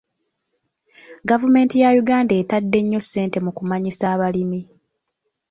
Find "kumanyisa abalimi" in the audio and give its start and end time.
3.57-4.61